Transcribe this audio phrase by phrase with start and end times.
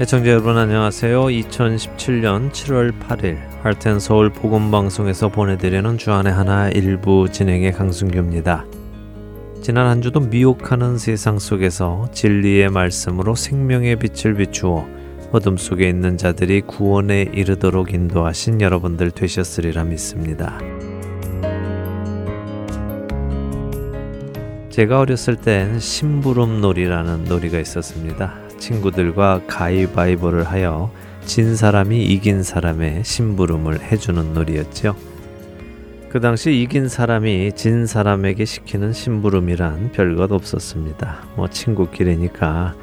[0.00, 1.22] 애청자 여러분 안녕하세요.
[1.22, 8.64] 2017년 7월 8일 할텐 서울 복음방송에서 보내드리는 주안의 하나 일부 진행의 강순규입니다.
[9.60, 14.86] 지난 한 주도 미혹하는 세상 속에서 진리의 말씀으로 생명의 빛을 비추어
[15.32, 20.60] 어둠 속에 있는 자들이 구원에 이르도록 인도하신 여러분들 되셨으리라 믿습니다.
[24.70, 28.47] 제가 어렸을 땐 심부름 놀이라는 놀이가 있었습니다.
[28.58, 30.90] 친구들과 가위바위보를 하여
[31.24, 34.96] 진 사람이 이긴 사람의 심부름을 해주는 놀이였죠.
[36.08, 41.26] 그 당시 이긴 사람이 진 사람에게 시키는 심부름이란 별것 없었습니다.
[41.36, 42.74] 뭐 친구끼리니까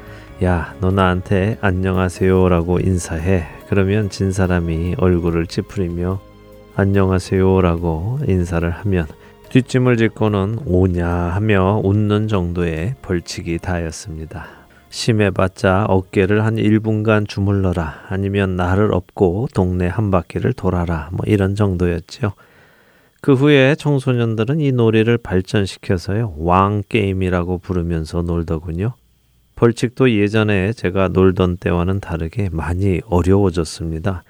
[0.44, 3.46] 야, 너 나한테 안녕하세요라고 인사해.
[3.68, 6.20] 그러면 진 사람이 얼굴을 찌푸리며
[6.76, 9.06] 안녕하세요라고 인사를 하면
[9.48, 14.55] 뒷짐을 짓고는 오냐 하며 웃는 정도의 벌칙이 다였습니다.
[14.90, 22.32] 심해봤자 어깨를 한 1분간 주물러라 아니면 나를 업고 동네 한 바퀴를 돌아라 뭐 이런 정도였죠.
[23.20, 28.94] 그 후에 청소년들은 이 놀이를 발전시켜서요 왕 게임이라고 부르면서 놀더군요.
[29.56, 34.22] 벌칙도 예전에 제가 놀던 때와는 다르게 많이 어려워졌습니다.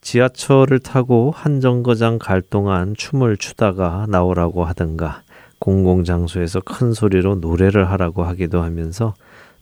[0.00, 5.22] 지하철을 타고 한 정거장 갈 동안 춤을 추다가 나오라고 하든가
[5.60, 9.14] 공공장소에서 큰 소리로 노래를 하라고 하기도 하면서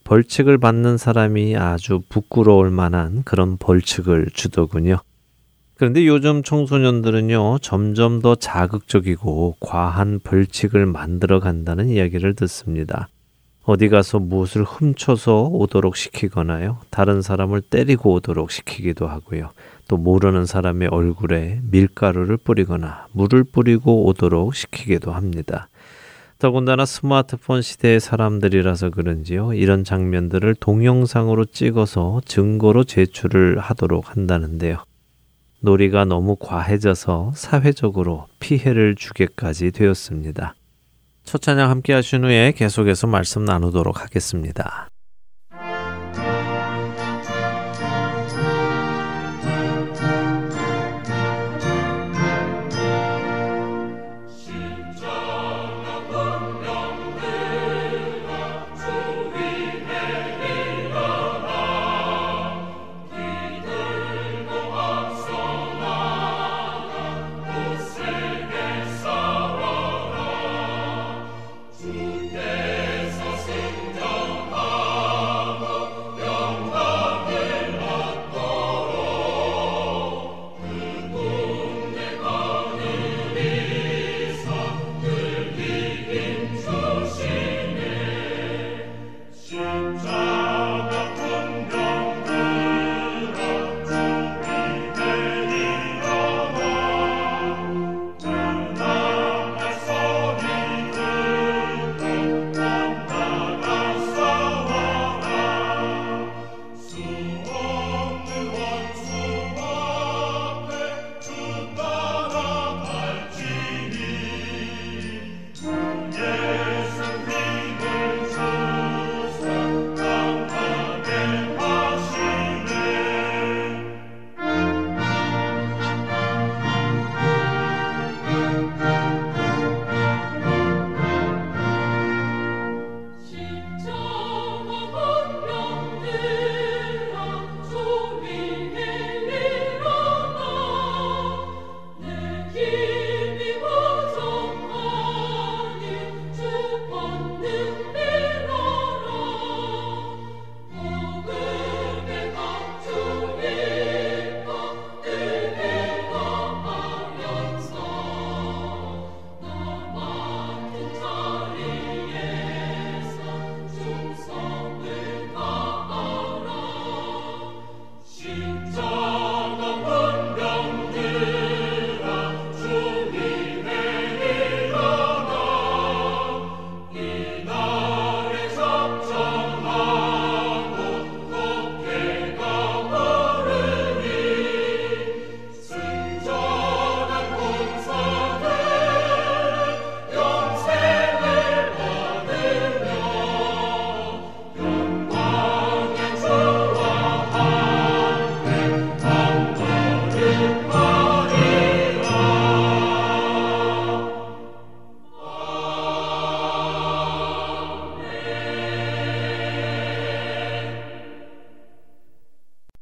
[0.04, 4.98] 벌칙을 받는 사람이 아주 부끄러울 만한 그런 벌칙을 주더군요.
[5.80, 13.08] 그런데 요즘 청소년들은요, 점점 더 자극적이고 과한 벌칙을 만들어 간다는 이야기를 듣습니다.
[13.64, 19.52] 어디 가서 무엇을 훔쳐서 오도록 시키거나요, 다른 사람을 때리고 오도록 시키기도 하고요,
[19.88, 25.69] 또 모르는 사람의 얼굴에 밀가루를 뿌리거나 물을 뿌리고 오도록 시키기도 합니다.
[26.40, 29.52] 더군다나 스마트폰 시대의 사람들이라서 그런지요.
[29.52, 34.82] 이런 장면들을 동영상으로 찍어서 증거로 제출을 하도록 한다는데요.
[35.60, 40.54] 놀이가 너무 과해져서 사회적으로 피해를 주게까지 되었습니다.
[41.24, 44.89] 첫 찬양 함께 하신 후에 계속해서 말씀 나누도록 하겠습니다.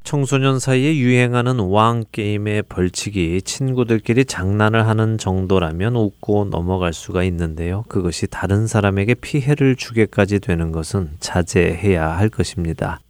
[0.08, 7.84] 청소년 사이에 유행하는 왕 게임의 벌칙이 친구들끼리 장난을 하는 정도라면 웃고 넘어갈 수가 있는데요.
[7.88, 13.00] 그것이 다른 사람에게 피해를 주게까지 되는 것은 자제해야 할 것입니다.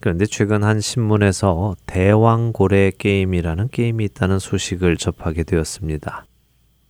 [0.00, 6.24] 그런데 최근 한 신문에서 대왕고래 게임이라는 게임이 있다는 소식을 접하게 되었습니다.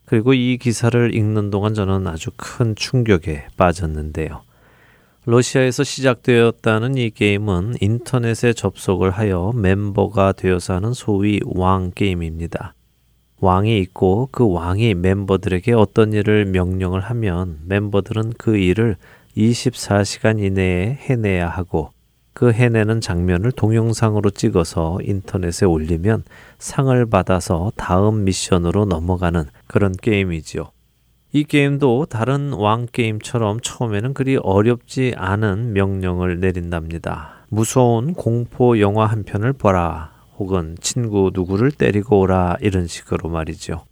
[0.05, 4.43] 그리고 이 기사를 읽는 동안 저는 아주 큰 충격에 빠졌는데요.
[5.26, 12.75] 러시아에서 시작되었다는 이 게임은 인터넷에 접속을 하여 멤버가 되어서 하는 소위 왕 게임입니다.
[13.40, 18.96] 왕이 있고 그 왕이 멤버들에게 어떤 일을 명령을 하면 멤버들은 그 일을
[19.37, 21.90] 24시간 이내에 해내야 하고
[22.32, 26.25] 그 해내는 장면을 동영상으로 찍어서 인터넷에 올리면
[26.58, 30.70] 상을 받아서 다음 미션으로 넘어가는 그런 게임이지요.
[31.32, 37.47] 이 게임도 다른 왕 게임처럼 처음에는 그리 어렵지 않은 명령을 내린답니다.
[37.49, 40.11] 무서운 공포 영화 한 편을 보라.
[40.38, 42.56] 혹은 친구 누구를 때리고 오라.
[42.61, 43.85] 이런 식으로 말이죠.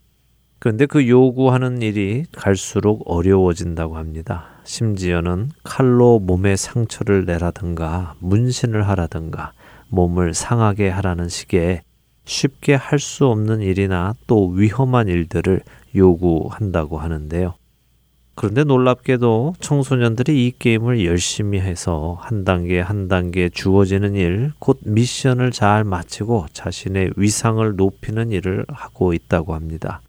[0.58, 4.46] 그런데 그 요구하는 일이 갈수록 어려워진다고 합니다.
[4.64, 9.52] 심지어는 칼로 몸에 상처를 내라든가 문신을 하라든가
[9.90, 11.82] 몸을 상하게 하라는 식의
[12.28, 15.62] 쉽게 할 수 없는 일이나 또 위험한 일들을
[15.96, 17.54] 요구한다고 하는데요.
[18.34, 25.50] 그런데 놀랍게도 청소년들이 이 게임을 열심히 해서 한 단계 한 단계 주어지는 일, 곧 미션을
[25.50, 30.02] 잘 마치고 자신의 위상을 높이는 일을 하고 있다고 합니다.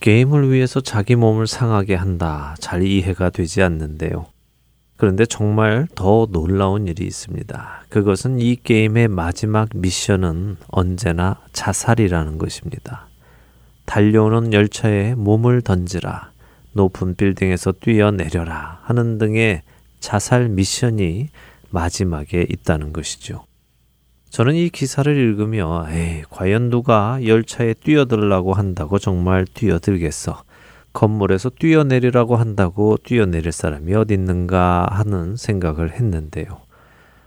[0.00, 2.56] 게임을 위해서 자기 몸을 상하게 한다.
[2.58, 4.26] 잘 이해가 되지 않는데요.
[5.02, 7.86] 그런데 정말 더 놀라운 일이 있습니다.
[7.88, 13.08] 그것은 이 게임의 마지막 미션은 언제나 자살이라는 것입니다.
[13.84, 16.30] 달려오는 열차에 몸을 던지라,
[16.74, 19.62] 높은 빌딩에서 뛰어내려라 하는 등의
[19.98, 21.30] 자살 미션이
[21.70, 23.42] 마지막에 있다는 것이죠.
[24.30, 30.44] 저는 이 기사를 읽으며, 에이, 과연 누가 열차에 뛰어들라고 한다고 정말 뛰어들겠어.
[30.92, 36.60] 건물에서 뛰어내리라고 한다고 뛰어내릴 사람이 어디 있는가 하는 생각을 했는데요.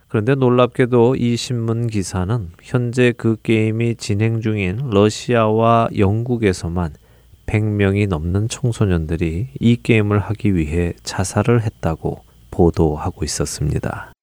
[0.07, 6.93] 그런데 놀랍게도 이 신문 기사는 현재 그 게임이 진행 중인 러시아와 영국에서만
[7.47, 12.19] 100명이 넘는 청소년들이 이 게임을 하기 위해 자살을 했다고
[12.51, 14.14] 보도하고 있었습니다.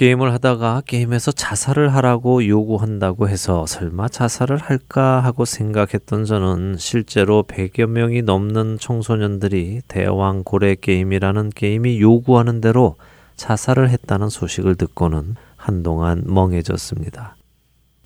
[0.00, 7.84] 게임을 하다가 게임에서 자살을 하라고 요구한다고 해서 설마 자살을 할까 하고 생각했던 저는 실제로 100여
[7.84, 12.96] 명이 넘는 청소년들이 대왕 고래 게임이라는 게임이 요구하는 대로
[13.36, 17.36] 자살을 했다는 소식을 듣고는 한동안 멍해졌습니다.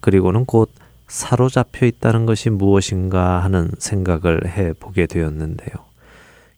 [0.01, 0.73] 그리고는 곧
[1.07, 5.94] 사로잡혀 있다는 것이 무엇인가 하는 생각을 해 보게 되었는데요.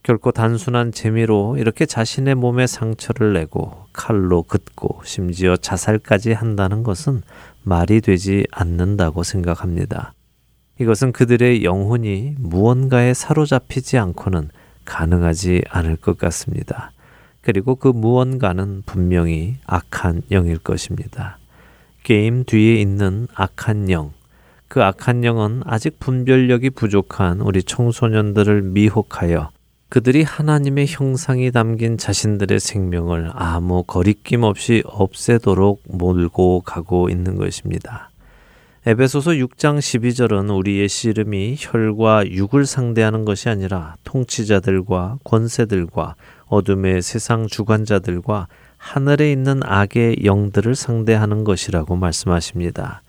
[0.07, 7.23] 결코 단순한 재미로 이렇게 자신의 몸에 상처를 내고 칼로 긋고 심지어 자살까지 한다는 것은
[7.65, 10.15] 말이 되지 않는다고 생각합니다.
[10.79, 14.51] 이것은 그들의 영혼이 무언가에 사로잡히지 않고는
[14.85, 16.93] 가능하지 않을 것 같습니다.
[17.41, 21.39] 그리고 그 무언가는 분명히 악한 영일 것입니다.
[22.05, 24.13] 게임 뒤에 있는 악한 영,
[24.69, 29.51] 그 악한 영은 아직 분별력이 부족한 우리 청소년들을 미혹하여
[29.88, 38.11] 그들이 하나님의 형상이 담긴 자신들의 생명을 아무 거리낌 없이 없애도록 몰고 가고 있는 것입니다.
[38.85, 46.14] 에베소서 6장 12절은 우리의 씨름이 혈과 육을 상대하는 것이 아니라 통치자들과 권세들과
[46.47, 53.02] 어둠의 세상 주관자들과 하늘에 있는 악의 영들을 상대하는 것이라고 말씀하십니다.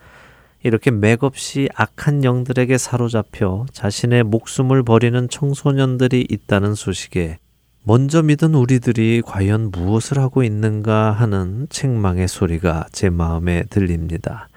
[0.63, 7.37] 이렇게 맥없이 악한 영들에게 사로잡혀 자신의 목숨을 버리는 청소년들이 있다는 소식에
[7.83, 14.49] 먼저 믿은 우리들이 과연 무엇을 하고 있는가 하는 책망의 소리가 제 마음에 들립니다.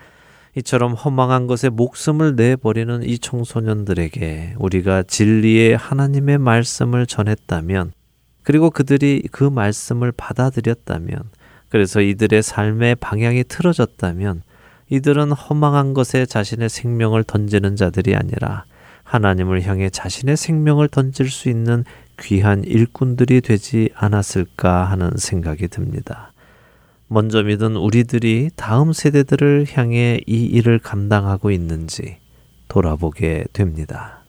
[0.57, 7.93] 이처럼 허망한 것에 목숨을 내버리는 이 청소년들에게 우리가 진리의 하나님의 말씀을 전했다면,
[8.43, 11.23] 그리고 그들이 그 말씀을 받아들였다면,
[11.69, 14.43] 그래서 이들의 삶의 방향이 틀어졌다면,
[14.91, 18.65] 이들은 허망한 것에 자신의 생명을 던지는 자들이 아니라
[19.05, 21.85] 하나님을 향해 자신의 생명을 던질 수 있는
[22.21, 26.33] 귀한 일꾼들이 되지 않았을까 하는 생각이 듭니다.
[27.09, 32.19] 먼저 믿은 우리들이 다음 세대들을 향해 이 일을 감당하고 있는지
[32.69, 34.20] 돌아보게 됩니다.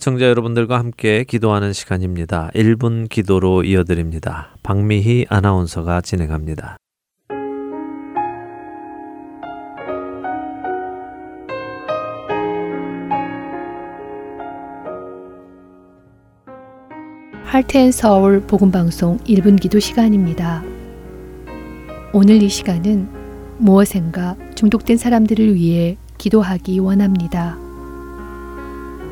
[0.00, 2.50] 애청자 여러분들과 함께 기도하는 시간입니다.
[2.54, 4.56] 1분 기도로 이어드립니다.
[4.62, 6.78] 박미희 아나운서가 진행합니다.
[17.44, 20.62] 할텐 서울 복음방송 1분 기도 시간입니다.
[22.14, 23.06] 오늘 이 시간은
[23.58, 27.69] 무엇인가 중독된 사람들을 위해 기도하기 원합니다.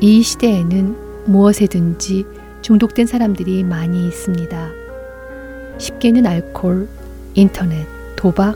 [0.01, 2.25] 이 시대에는 무엇에든지
[2.61, 4.69] 중독된 사람들이 많이 있습니다.
[5.77, 6.87] 쉽게는 알코올,
[7.33, 7.85] 인터넷,
[8.15, 8.55] 도박,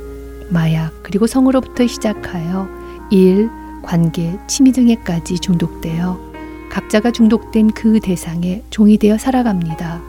[0.49, 2.67] 마약, 그리고 성으로부터 시작하여
[3.11, 3.49] 일,
[3.81, 6.33] 관계, 취미 등에까지 중독되어
[6.71, 10.01] 각자가 중독된 그 대상에 종이 되어 살아갑니다.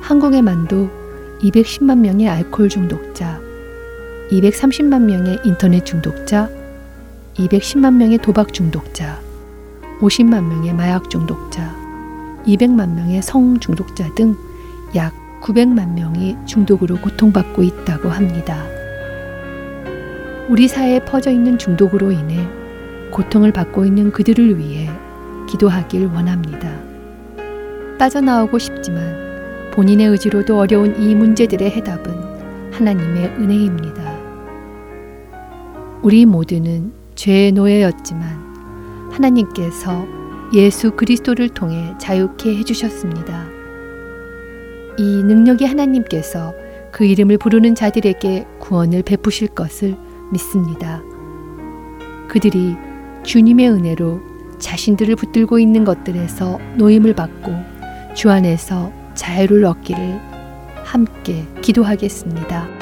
[0.00, 0.88] 한국에만도
[1.40, 3.40] 210만 명의 알코올 중독자,
[4.30, 6.48] 230만 명의 인터넷 중독자,
[7.34, 9.20] 210만 명의 도박 중독자,
[10.02, 11.74] 50만 명의 마약 중독자,
[12.44, 14.36] 200만 명의 성 중독자 등
[14.94, 18.62] 약 900만 명이 중독으로 고통받고 있다고 합니다.
[20.48, 22.46] 우리 사회에 퍼져 있는 중독으로 인해
[23.10, 24.90] 고통을 받고 있는 그들을 위해
[25.48, 26.70] 기도하길 원합니다.
[27.98, 34.02] 빠져나오고 싶지만 본인의 의지로도 어려운 이 문제들의 해답은 하나님의 은혜입니다.
[36.02, 38.51] 우리 모두는 죄의 노예였지만
[39.12, 40.06] 하나님께서
[40.54, 43.46] 예수 그리스도를 통해 자유케 해주셨습니다.
[44.98, 46.54] 이 능력이 하나님께서
[46.90, 49.96] 그 이름을 부르는 자들에게 구원을 베푸실 것을
[50.30, 51.02] 믿습니다.
[52.28, 52.76] 그들이
[53.22, 54.20] 주님의 은혜로
[54.58, 57.52] 자신들을 붙들고 있는 것들에서 노임을 받고
[58.14, 60.20] 주 안에서 자유를 얻기를
[60.84, 62.81] 함께 기도하겠습니다.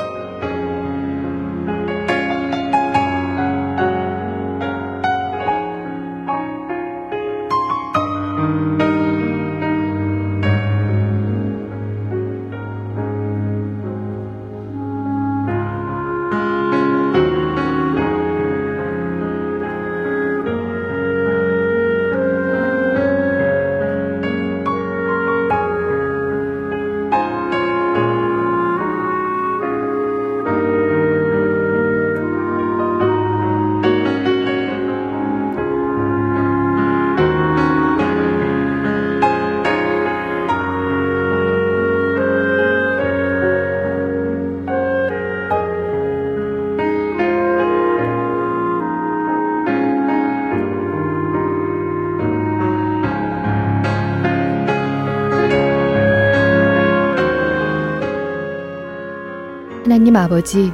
[60.21, 60.71] 아버지,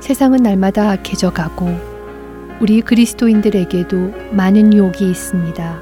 [0.00, 1.70] 세상은 날마다 악해져 가고
[2.60, 5.80] 우리 그리스도인들에게도 많은 유혹이 있습니다.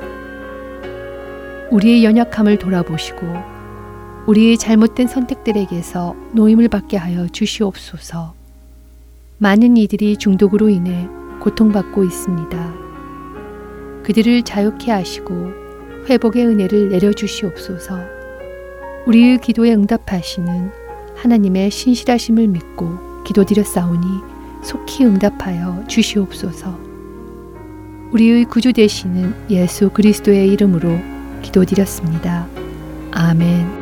[1.73, 3.27] 우리의 연약함을 돌아보시고
[4.27, 8.35] 우리의 잘못된 선택들에게서 노임을 받게 하여 주시옵소서.
[9.39, 11.09] 많은 이들이 중독으로 인해
[11.41, 12.75] 고통받고 있습니다.
[14.05, 15.51] 그들을 자유케 하시고
[16.09, 17.99] 회복의 은혜를 내려 주시옵소서.
[19.07, 20.82] 우리의 기도에 응답하시는
[21.23, 24.07] 하나님의 신실하심을 믿고 기도드렸사오니
[24.65, 26.77] 속히 응답하여 주시옵소서.
[28.11, 30.99] 우리의 구주 되시는 예수 그리스도의 이름으로
[31.43, 32.49] 기도드렸습니다.
[33.13, 33.82] 아멘.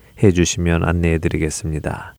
[0.23, 2.15] 해주시면 안내해 드리겠습니다.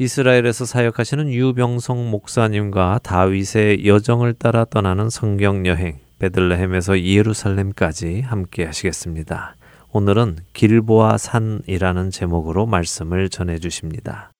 [0.00, 9.57] 이스라엘에서 사역하시는 유병성 목사님과 다윗의 여정을 따라 떠나는 성경 여행 베들레헴에서 예루살렘까지 함께 하시겠습니다.
[9.90, 14.32] 오늘은 길보아 산이라는 제목으로 말씀을 전해 주십니다.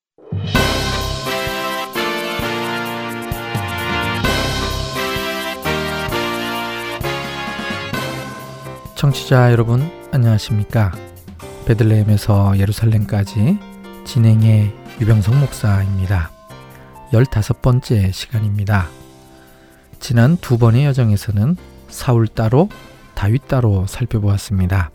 [8.94, 10.92] 청취자 여러분 안녕하십니까?
[11.66, 13.58] 베들레헴에서 예루살렘까지
[14.04, 16.30] 진행의 유병성 목사입니다.
[17.12, 18.88] 15번째 시간입니다.
[19.98, 21.56] 지난 두 번의 여정에서는
[21.88, 22.68] 사울 따로
[23.14, 24.90] 다윗 따로 살펴보았습니다.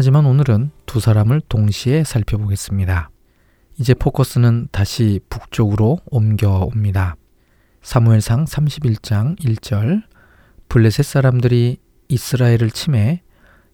[0.00, 3.10] 하지만 오늘은 두 사람을 동시에 살펴보겠습니다.
[3.80, 7.16] 이제 포커스는 다시 북쪽으로 옮겨옵니다.
[7.82, 10.04] 사무엘상 31장 1절
[10.68, 13.24] 블레셋 사람들이 이스라엘을 침해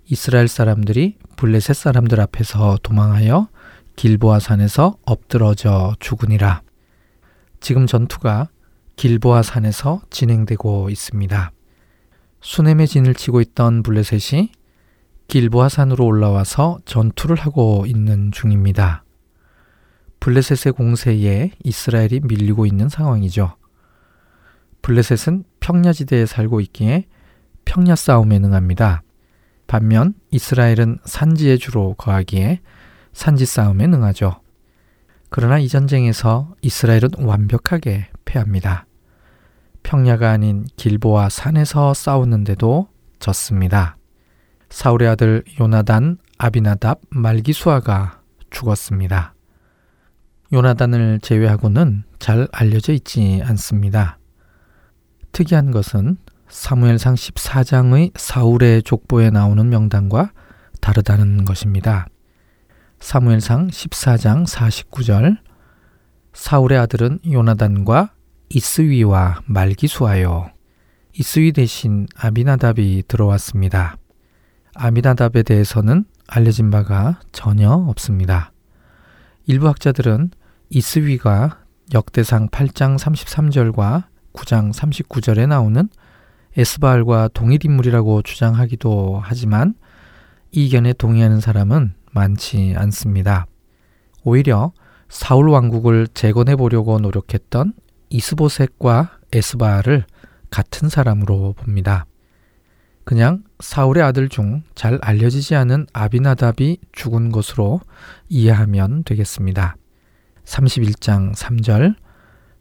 [0.06, 3.50] 이스라엘 사람들이 블레셋 사람들 앞에서 도망하여
[3.96, 6.62] 길보아 산에서 엎드러져 죽으니라.
[7.60, 8.48] 지금 전투가
[8.96, 11.52] 길보아 산에서 진행되고 있습니다.
[12.40, 14.63] 수넴의 진을 치고 있던 블레셋이
[15.34, 19.02] 길보아 산으로 올라와서 전투를 하고 있는 중입니다.
[20.20, 23.56] 블레셋의 공세에 이스라엘이 밀리고 있는 상황이죠.
[24.82, 27.06] 블레셋은 평야지대에 살고 있기에
[27.64, 29.02] 평야 싸움에 능합니다.
[29.66, 32.60] 반면 이스라엘은 산지에 주로 거하기에
[33.12, 34.40] 산지 싸움에 능하죠.
[35.30, 38.86] 그러나 이 전쟁에서 이스라엘은 완벽하게 패합니다.
[39.82, 42.86] 평야가 아닌 길보와 산에서 싸웠는데도
[43.18, 43.96] 졌습니다.
[44.74, 49.32] 사울의 아들 요나단, 아비나답, 말기수아가 죽었습니다.
[50.52, 54.18] 요나단을 제외하고는 잘 알려져 있지 않습니다.
[55.30, 56.16] 특이한 것은
[56.48, 60.32] 사무엘상 14장의 사울의 족보에 나오는 명단과
[60.80, 62.08] 다르다는 것입니다.
[62.98, 65.38] 사무엘상 14장 49절
[66.32, 68.12] 사울의 아들은 요나단과
[68.48, 70.50] 이스위와 말기수아요.
[71.12, 73.98] 이스위 대신 아비나답이 들어왔습니다.
[74.74, 78.52] 아미나답에 대해서는 알려진 바가 전혀 없습니다.
[79.46, 80.30] 일부 학자들은
[80.70, 81.58] 이스위가
[81.92, 85.88] 역대상 8장 33절과 9장 39절에 나오는
[86.56, 89.74] 에스바알과 동일 인물이라고 주장하기도 하지만
[90.50, 93.46] 이 견에 동의하는 사람은 많지 않습니다.
[94.22, 94.72] 오히려
[95.08, 97.74] 사울 왕국을 재건해 보려고 노력했던
[98.08, 100.04] 이스보셋과 에스바알을
[100.50, 102.06] 같은 사람으로 봅니다.
[103.04, 107.80] 그냥 사울의 아들 중 잘 알려지지 않은 아비나답이 죽은 것으로
[108.28, 109.76] 이해하면 되겠습니다.
[110.44, 111.96] 31장 3절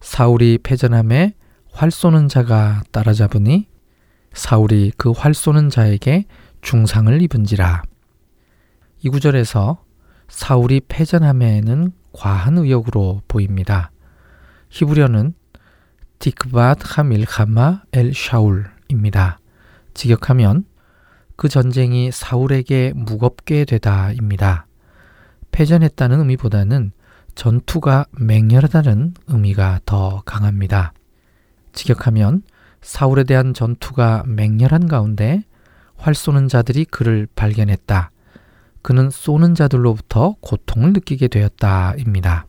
[0.01, 1.33] 사울이 패전함에
[1.71, 3.67] 활 쏘는 자가 따라잡으니
[4.33, 6.25] 사울이 그 활 쏘는 자에게
[6.61, 7.83] 중상을 입은지라.
[9.01, 9.83] 이 구절에서
[10.29, 13.91] 사울이 패전함에는 과한 의역으로 보입니다.
[14.69, 15.33] 히브리어는
[16.19, 19.39] 디크밭 하밀카마 엘 샤울입니다.
[19.93, 20.65] 직역하면
[21.35, 24.67] 그 전쟁이 사울에게 무겁게 되다입니다.
[25.51, 26.91] 패전했다는 의미보다는
[27.35, 30.93] 전투가 맹렬하다는 의미가 더 강합니다.
[31.73, 32.43] 직역하면
[32.81, 35.43] 사울에 대한 전투가 맹렬한 가운데
[35.95, 38.11] 활 쏘는 자들이 그를 발견했다.
[38.81, 42.45] 그는 쏘는 자들로부터 고통을 느끼게 되었다입니다.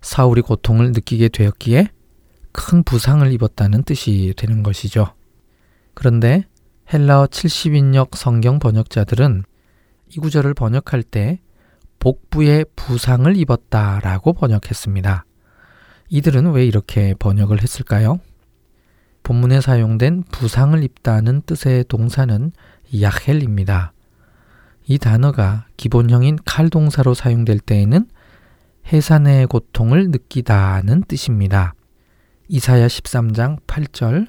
[0.00, 1.88] 사울이 고통을 느끼게 되었기에
[2.52, 5.12] 큰 부상을 입었다는 뜻이 되는 것이죠.
[5.98, 6.44] 그런데
[6.92, 9.42] 헬라어 70인역 성경 번역자들은
[10.10, 11.40] 이 구절을 번역할 때
[11.98, 15.24] 복부에 부상을 입었다 라고 번역했습니다.
[16.08, 18.20] 이들은 왜 이렇게 번역을 했을까요?
[19.24, 22.52] 본문에 사용된 부상을 입다는 뜻의 동사는
[23.00, 23.92] 야헬입니다.
[24.86, 28.06] 이 단어가 기본형인 칼 동사로 사용될 때에는
[28.92, 31.74] 해산의 고통을 느끼다는 뜻입니다.
[32.46, 34.28] 이사야 13장 8절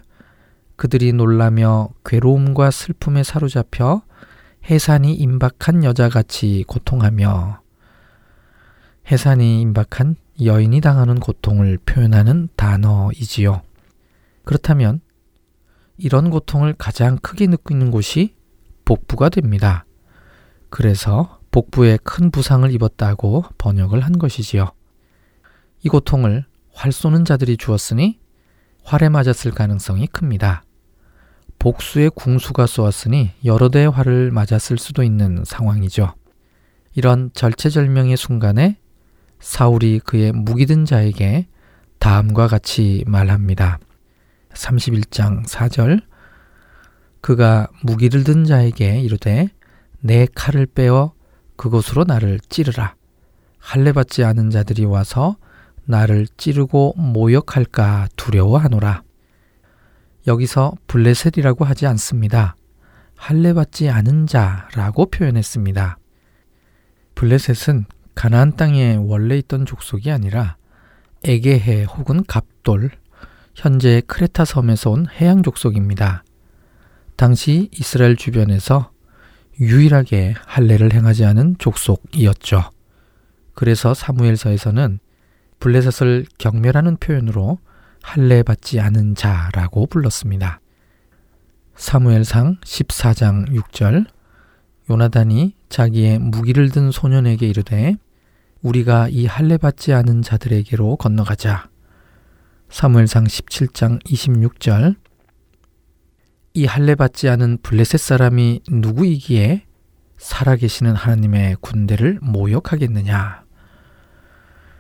[0.79, 4.01] 그들이 놀라며 괴로움과 슬픔에 사로잡혀
[4.69, 7.59] 해산이 임박한 여자같이 고통하며
[9.11, 13.61] 해산이 임박한 여인이 당하는 고통을 표현하는 단어이지요.
[14.45, 15.01] 그렇다면
[15.97, 18.35] 이런 고통을 가장 크게 느끼는 곳이
[18.85, 19.83] 복부가 됩니다.
[20.69, 24.71] 그래서 복부에 큰 부상을 입었다고 번역을 한 것이지요.
[25.83, 28.17] 이 고통을 활 쏘는 자들이 주었으니
[28.85, 30.63] 활에 맞았을 가능성이 큽니다.
[31.59, 36.13] 복수의 궁수가 쏘았으니 여러 대의 활을 맞았을 수도 있는 상황이죠.
[36.95, 38.77] 이런 절체절명의 순간에
[39.39, 41.47] 사울이 그의 무기든 자에게
[41.99, 43.79] 다음과 같이 말합니다.
[44.53, 46.01] 31장 4절
[47.21, 49.49] 그가 무기를 든 자에게 이르되
[49.99, 51.13] 내 칼을 빼어
[51.57, 52.95] 그곳으로 나를 찌르라.
[53.59, 55.35] 할례 받지 않은 자들이 와서
[55.83, 59.03] 나를 찌르고 모욕할까 두려워하노라.
[60.27, 62.55] 여기서 블레셋이라고 하지 않습니다.
[63.15, 65.97] 할례받지 않은 자라고 표현했습니다.
[67.15, 70.57] 블레셋은 가나안 땅에 원래 있던 족속이 아니라
[71.23, 72.91] 에게해 혹은 갑돌,
[73.55, 76.23] 현재 크레타 섬에서 온 해양 족속입니다.
[77.17, 78.91] 당시 이스라엘 주변에서
[79.59, 82.69] 유일하게 할례를 행하지 않은 족속이었죠.
[83.53, 84.99] 그래서 사무엘서에서는
[85.59, 87.59] 블레셋을 경멸하는 표현으로
[88.01, 90.59] 할례 받지 않은 자라고 불렀습니다.
[91.75, 94.05] 사무엘상 14장 6절
[94.89, 97.95] 요나단이 자기의 무기를 든 소년에게 이르되
[98.61, 101.69] 우리가 이 할례 받지 않은 자들에게로 건너가자.
[102.69, 104.95] 사무엘상 17장 26절
[106.53, 109.65] 이 할례 받지 않은 블레셋 사람이 누구이기에
[110.17, 113.43] 살아계시는 하나님의 군대를 모욕하겠느냐?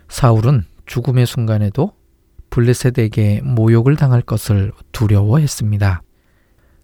[0.09, 1.93] 사울은 죽음의 순간에도
[2.49, 6.01] 블레셋에게 모욕을 당할 것을 두려워했습니다.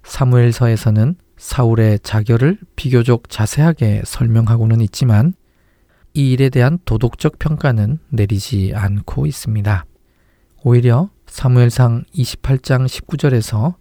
[0.03, 5.33] 사무엘서에서는 사울의 자결을 비교적 자세하게 설명하고는 있지만
[6.13, 9.85] 이 일에 대한 도덕적 평가는 내리지 않고 있습니다.
[10.63, 13.75] 오히려 사무엘상 28장 19절에서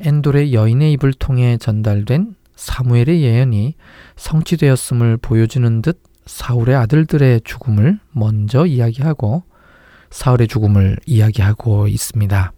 [0.00, 3.74] 엔돌의 여인의 입을 통해 전달된 사무엘의 예언이
[4.16, 9.42] 성취되었음을 보여주는 듯 사울의 아들들의 죽음을 먼저 이야기하고
[10.10, 12.52] 사울의 죽음을 이야기하고 있습니다.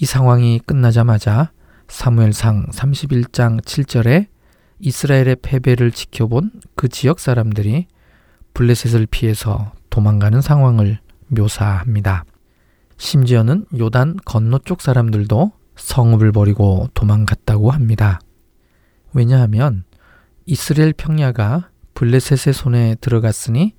[0.00, 1.52] 이 상황이 끝나자마자
[1.88, 4.26] 사무엘상 31장 7절에
[4.80, 7.86] 이스라엘의 패배를 지켜본 그 지역 사람들이
[8.54, 12.24] 블레셋을 피해서 도망가는 상황을 묘사합니다.
[12.96, 18.20] 심지어는 요단 건너쪽 사람들도 성읍을 버리고 도망갔다고 합니다.
[19.12, 19.84] 왜냐하면
[20.46, 23.74] 이스라엘 평야가 블레셋의 손에 들어갔으니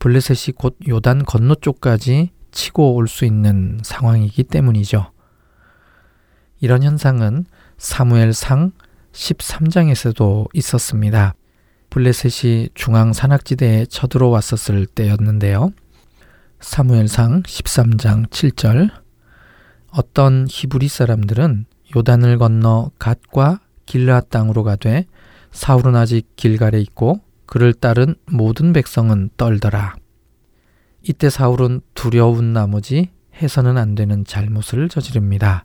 [0.00, 5.12] 블레셋이 곧 요단 건너쪽까지 치고 올 수 있는 상황이기 때문이죠.
[6.60, 7.44] 이런 현상은
[7.78, 8.72] 사무엘상
[9.12, 11.34] 13장에서도 있었습니다.
[11.90, 15.70] 블레셋이 중앙 산악지대에 쳐들어왔었을 때였는데요.
[16.60, 18.90] 사무엘상 13장 7절
[19.90, 25.06] 어떤 히브리 사람들은 요단을 건너 갓과 길라 땅으로 가되
[25.96, 27.20] 아직 길갈에 있고
[27.50, 29.96] 그를 따른 모든 백성은 떨더라.
[31.02, 35.64] 이때 사울은 두려운 나머지 해서는 안 되는 잘못을 저지릅니다.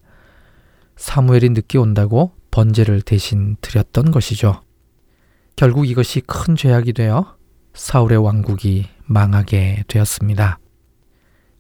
[0.96, 4.62] 사무엘이 늦게 온다고 번제를 대신 드렸던 것이죠.
[5.56, 7.38] 결국 이것이 큰 죄악이 되어
[7.76, 10.58] 사울의 왕국이 망하게 되었습니다.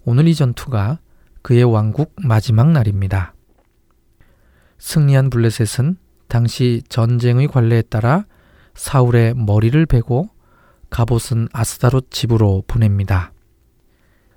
[0.05, 0.97] 오늘 이 전투가
[1.43, 3.35] 그의 왕국 마지막 날입니다.
[4.79, 5.97] 승리한 블레셋은
[6.27, 8.25] 당시 전쟁의 관례에 따라
[8.75, 10.29] 사울의 머리를 베고
[10.89, 13.33] 갑옷은 아스다롯 집으로 보냅니다.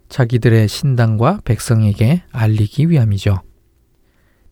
[0.08, 3.42] 자기들의 신당과 백성에게 알리기 위함이죠.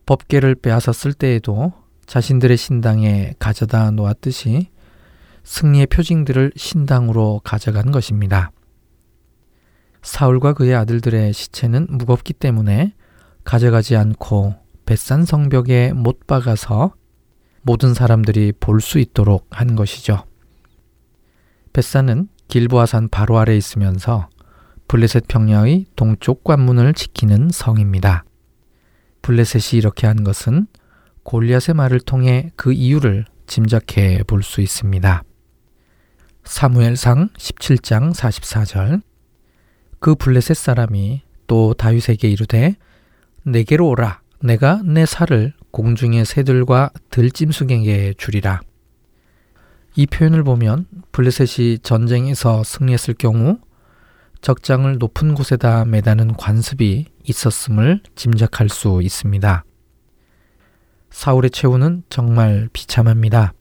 [0.05, 1.73] 법계를 빼앗았을 때에도
[2.05, 4.69] 자신들의 신당에 가져다 놓았듯이
[5.43, 8.53] 승리의 표징들을 신당으로 가져간 것입니다.
[10.03, 12.95] 사울과 그의 아들들의 시체는 무겁기 때문에
[13.43, 16.95] 가져가지 않고 뱃산 성벽에 못 박아서
[17.67, 20.25] 모든 사람들이 볼 수 있도록 한 것이죠.
[21.73, 24.29] 벳산은 길보아산 바로 아래 있으면서
[24.87, 28.25] 블레셋 평야의 동쪽 관문을 지키는 성입니다.
[29.23, 30.69] 블레셋이 이렇게 한 것은
[31.25, 35.25] 골리앗의 말을 통해 그 이유를 짐작해 볼 수 있습니다.
[36.45, 39.03] 사무엘상 17장 44절
[39.99, 42.77] 그 블레셋 사람이 또 다윗에게 이르되
[43.43, 48.63] 내게로 오라 내가 내 살을 공중의 새들과 들짐승에게 주리라.
[49.95, 53.59] 이 표현을 보면 블레셋이 전쟁에서 승리했을 경우
[54.41, 59.65] 적장을 높은 곳에다 매다는 관습이 있었음을 짐작할 수 있습니다.
[61.11, 63.53] 사울의 최후는 정말 비참합니다.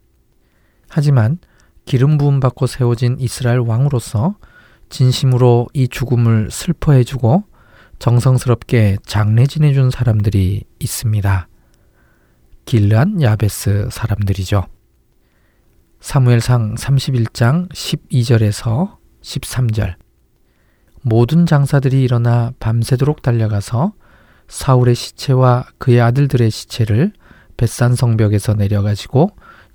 [0.87, 1.37] 하지만
[1.83, 4.37] 기름 부음 받고 세워진 이스라엘 왕으로서
[4.87, 7.43] 진심으로 이 죽음을 슬퍼해주고
[7.99, 11.49] 정성스럽게 장례 지내준 사람들이 있습니다.
[12.65, 14.65] 길르한 야베스 사람들이죠.
[15.99, 19.95] 사무엘상 31장 12절에서 13절
[21.01, 23.93] 모든 장사들이 일어나 밤새도록 달려가서
[24.47, 27.13] 사울의 시체와 그의 아들들의 시체를
[27.57, 29.29] 벳산 성벽에서 내려가지고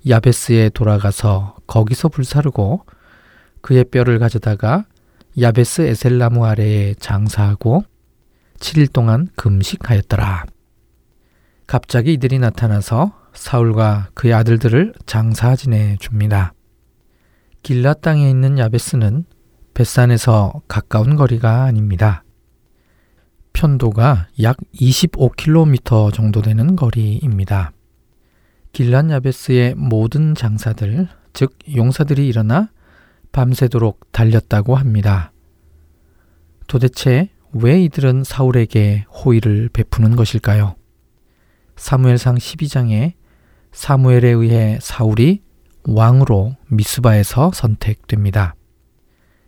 [0.07, 2.85] 야베스에 돌아가서 거기서 불사르고
[3.61, 4.85] 그의 뼈를 가져다가
[5.39, 7.83] 야베스 에셀나무 아래에 장사하고
[8.59, 10.45] 7일 동안 금식하였더라.
[11.71, 16.53] 갑자기 이들이 나타나서 사울과 그의 아들들을 장사 지내 줍니다.
[17.63, 19.23] 길라 땅에 있는 야베스는
[19.73, 22.25] 벳산에서 가까운 거리가 아닙니다.
[23.53, 27.71] 편도가 약 25km 정도 되는 거리입니다.
[28.73, 32.69] 길란 야베스의 모든 장사들, 즉 용사들이 일어나
[33.31, 35.31] 밤새도록 달렸다고 합니다.
[36.67, 40.75] 도대체 왜 이들은 사울에게 호의를 베푸는 것일까요?
[41.81, 43.13] 사무엘상 12장에
[43.71, 45.41] 사무엘에 의해 사울이
[45.83, 48.53] 왕으로 미스바에서 선택됩니다.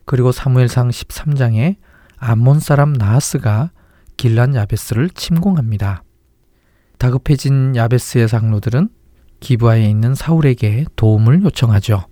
[0.05, 1.75] 그리고 사무엘상 13장에
[2.17, 3.69] 암몬 사람 나하스가
[4.17, 6.03] 길란 야베스를 침공합니다.
[6.97, 8.89] 다급해진 야베스의 장로들은
[9.39, 12.07] 기부하에 있는 사울에게 도움을 요청하죠.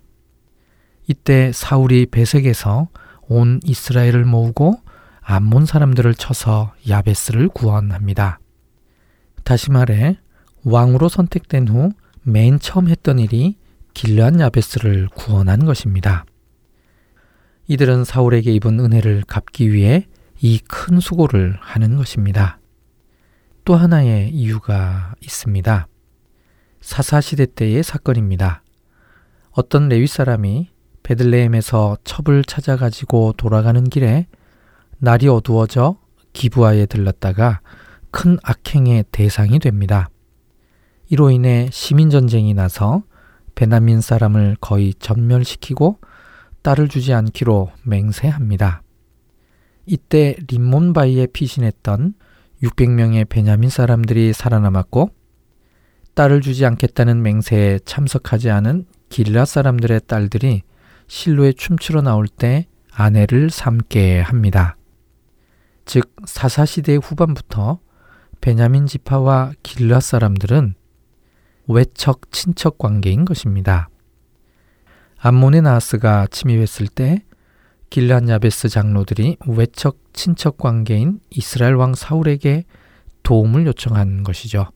[1.08, 2.88] 이때 사울이 배색에서
[3.22, 4.76] 온 이스라엘을 모으고
[5.20, 8.38] 암몬 사람들을 쳐서 야베스를 구원합니다.
[9.44, 10.18] 다시 말해
[10.64, 11.92] 왕으로 선택된 후
[12.24, 13.56] 맨 처음 했던 일이
[13.94, 16.24] 길르한 야베스를 구원한 것입니다.
[17.66, 20.06] 이들은 사울에게 입은 은혜를 갚기 위해
[20.40, 22.58] 이 큰 수고를 하는 것입니다.
[23.64, 25.88] 또 하나의 이유가 있습니다.
[26.80, 28.62] 사사시대 때의 사건입니다.
[29.50, 30.70] 어떤 레위 사람이
[31.02, 34.26] 베들레헴에서 첩을 찾아가지고 돌아가는 길에
[34.98, 35.98] 날이 어두워져
[36.32, 37.60] 기부하에 들렀다가
[38.12, 40.08] 큰 악행의 대상이 됩니다.
[41.08, 43.02] 이로 인해 시민전쟁이 나서
[43.56, 45.98] 베나민 사람을 거의 전멸시키고
[46.62, 48.82] 딸을 주지 않기로 맹세합니다.
[49.86, 52.14] 이때 림몬바이에 피신했던
[52.62, 55.10] 600명의 베냐민 사람들이 살아남았고
[56.14, 60.62] 딸을 주지 않겠다는 맹세에 참석하지 않은 길라 사람들의 딸들이
[61.08, 64.76] 실로에 춤추러 나올 때 아내를 삼게 합니다.
[65.84, 67.80] 즉 사사시대 후반부터
[68.42, 70.74] 베냐민 지파와 길라 사람들은
[71.68, 73.88] 외척 친척 관계인 것입니다.
[75.18, 77.24] 암몬의 나하스가 침입했을 때
[77.88, 82.64] 길란 야베스 장로들이 외척 친척 관계인 이스라엘 왕 사울에게
[83.22, 84.66] 도움을 요청한 것이죠.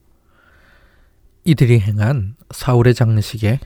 [1.42, 3.58] 이들이 행한 사울의 장례식에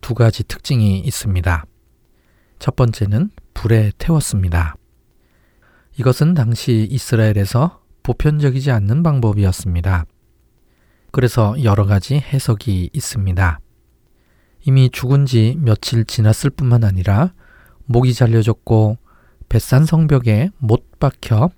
[0.00, 1.64] 두 가지 특징이 있습니다.
[2.60, 4.76] 첫 번째는 불에 태웠습니다.
[5.98, 10.06] 이것은 당시 이스라엘에서 보편적이지 않는 방법이었습니다.
[11.12, 13.60] 그래서 여러 가지 해석이 있습니다.
[14.64, 17.34] 이미 죽은 지 며칠 지났을 뿐만 아니라
[17.84, 18.96] 목이 잘려졌고
[19.50, 21.50] 뱃산 성벽에 못 박혀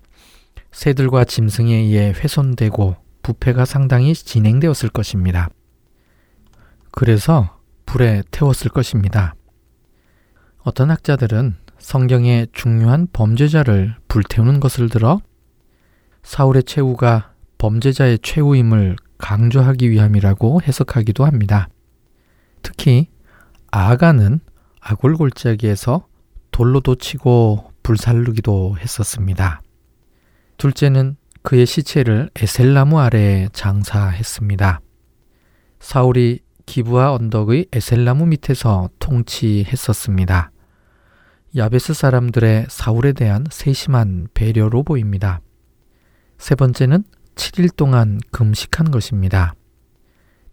[0.73, 5.47] 새들과 짐승에 의해 훼손되고 부패가 상당히 진행되었을 것입니다.
[6.91, 9.35] 그래서 불에 태웠을 것입니다.
[10.63, 15.21] 어떤 학자들은 성경의 중요한 범죄자를 불태우는 것을 들어
[16.23, 21.69] 사울의 최후가 범죄자의 최후임을 강조하기 위함이라고 해석하기도 합니다.
[22.63, 23.09] 특히
[23.71, 24.39] 아가는
[24.79, 26.07] 아골골짜기에서
[26.51, 29.61] 돌로 도 치고 불살르기도 했었습니다.
[30.57, 34.81] 둘째는 그의 시체를 에셀나무 아래에 장사했습니다.
[35.79, 40.51] 사울이 기부아 언덕의 에셀나무 밑에서 통치했었습니다.
[41.55, 45.41] 야베스 사람들의 사울에 대한 세심한 배려로 보입니다.
[46.41, 47.03] 세 번째는
[47.35, 49.53] 7일 동안 금식한 것입니다.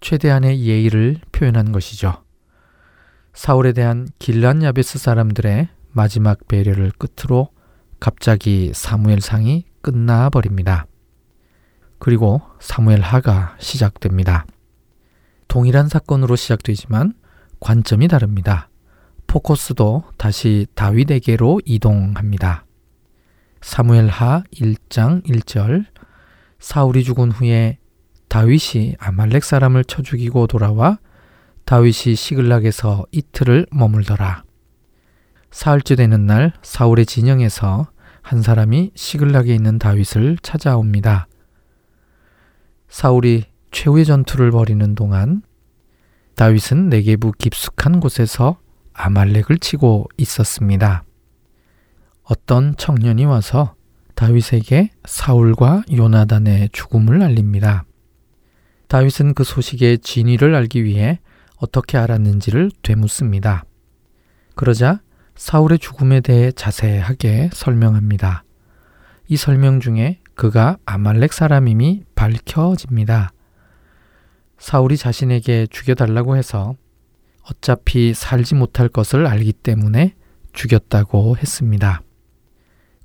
[0.03, 2.25] 최대한의 예의를 표현한 것이죠.
[3.33, 7.49] 사울에 대한 길란 야베스 사람들의 마지막 배려를 끝으로
[8.01, 10.87] 갑자기 사무엘상이 끝나 버립니다.
[11.99, 14.45] 그리고 사무엘 하가 시작됩니다.
[15.49, 17.15] 동일한 사건으로 시작되지만
[17.61, 18.69] 관점이 다릅니다.
[19.27, 22.67] 포커스도 다시 다윗에게로 이동합니다.
[23.61, 25.87] 사무엘 하 1장 1절
[26.59, 27.79] 사울이 죽은 후에
[28.29, 30.99] 다윗이 아말렉 사람을 쳐 죽이고 돌아와
[31.65, 34.45] 다윗이 시글락에서 이틀을 머물더라.
[35.51, 37.89] 사흘째 되는 날 사울의 진영에서
[38.23, 41.27] 한 사람이 시글락에 있는 다윗을 찾아옵니다.
[42.89, 45.43] 사울이 최후의 전투를 벌이는 동안
[46.37, 48.59] 다윗은 내게부 깊숙한 곳에서
[48.93, 51.05] 아말렉을 치고 있었습니다.
[52.31, 53.75] 어떤 청년이 와서
[54.15, 57.87] 다윗에게 사울과 요나단의 죽음을 알립니다.
[58.89, 61.21] 다윗은 그 소식의 진위를 알기 위해
[61.57, 63.65] 어떻게 알았는지를 되묻습니다.
[64.55, 65.01] 그러자
[65.37, 68.45] 사울의 죽음에 대해 자세하게 설명합니다.
[69.29, 73.33] 이 설명 중에 그가 아말렉 사람임이 밝혀집니다.
[74.59, 76.77] 사울이 자신에게 죽여달라고 해서
[77.51, 80.15] 어차피 살지 못할 것을 알기 때문에
[80.53, 82.03] 죽였다고 했습니다.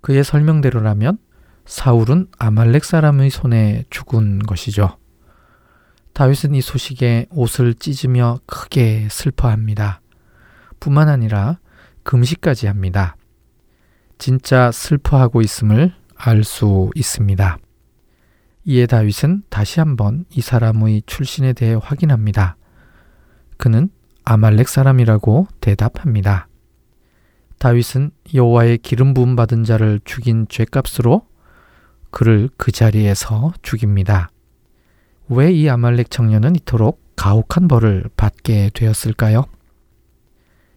[0.04, 1.18] 그의 설명대로라면
[1.66, 4.98] 사울은 아말렉 사람의 손에 죽은 것이죠.
[6.12, 10.02] 다윗은 이 소식에 옷을 찢으며 크게 슬퍼합니다.
[10.82, 11.58] 뿐만 아니라
[12.04, 13.16] 금식까지 합니다.
[14.18, 17.58] 진짜 슬퍼하고 있음을 알 수 있습니다.
[18.66, 22.58] 이에 다윗은 다시 한번 이 사람의 출신에 대해 확인합니다.
[23.58, 23.90] 그는
[24.26, 26.48] 아말렉 사람이라고 대답합니다.
[27.64, 31.26] 다윗은 여호와의 기름 부음 받은 자를 죽인 죄값으로
[32.12, 34.30] 그를 그 자리에서 죽입니다.
[35.30, 39.46] 왜 이 아말렉 청년은 이토록 가혹한 벌을 받게 되었을까요?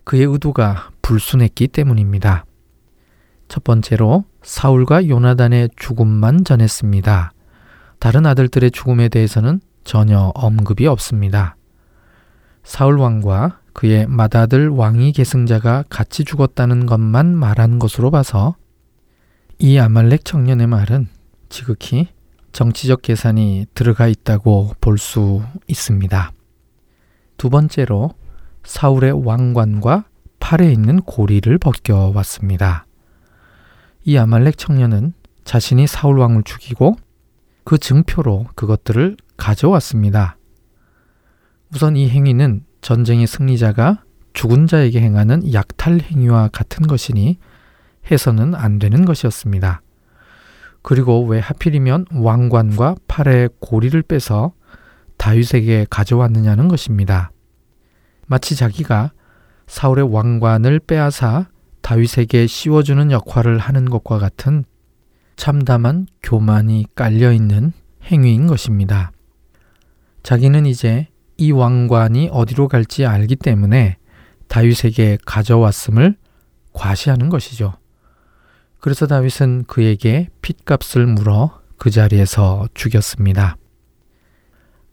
[0.05, 2.45] 그의 의도가 불순했기 때문입니다.
[3.49, 7.33] 첫 번째로 사울과 요나단의 죽음만 전했습니다.
[7.99, 11.57] 다른 아들들의 죽음에 대해서는 전혀 언급이 없습니다.
[12.63, 18.57] 사울 왕과 그의 맏아들 왕위 계승자가 같이 죽었다는 것만 말한 것으로 봐서
[19.59, 21.09] 이 아말렉 청년의 말은
[21.51, 22.09] 지극히
[22.53, 26.33] 정치적 계산이 들어가 있다고 볼 수 있습니다.
[27.37, 28.13] 두 번째로
[28.65, 30.07] 사울의 왕관과
[30.41, 32.87] 팔에 있는 고리를 벗겨왔습니다.
[34.05, 35.13] 이 아말렉 청년은
[35.45, 36.97] 자신이 사울 왕을 죽이고
[37.65, 40.39] 그 증표로 그것들을 가져왔습니다.
[41.75, 47.39] 우선 이 행위는 전쟁의 승리자가 죽은 자에게 행하는 약탈 행위와 같은 것이니
[48.11, 49.83] 해서는 안 되는 것이었습니다.
[50.83, 54.53] 그리고 왜 하필이면 왕관과 팔의 고리를 빼서
[55.17, 57.33] 다윗에게 가져왔느냐는 것입니다.
[58.27, 59.13] 마치 자기가
[59.67, 61.49] 사울의 왕관을 빼앗아
[61.81, 64.65] 다윗에게 씌워주는 역할을 하는 것과 같은
[65.37, 67.73] 참담한 교만이 깔려 있는
[68.05, 69.13] 행위인 것입니다.
[70.23, 73.97] 자기는 이제 이 왕관이 어디로 갈지 알기 때문에
[74.49, 76.17] 다윗에게 가져왔음을
[76.73, 77.75] 과시하는 것이죠.
[78.81, 83.57] 그래서 다윗은 그에게 핏값을 물어 그 자리에서 죽였습니다.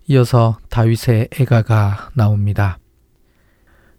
[0.08, 2.80] 이어서 다윗의 애가가 나옵니다.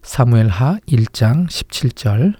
[0.02, 2.34] 사무엘하 1장 17절